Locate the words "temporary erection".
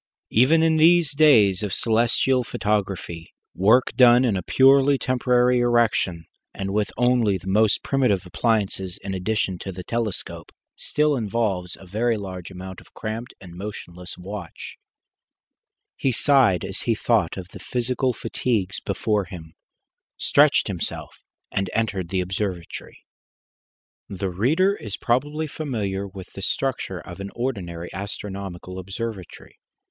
4.97-6.25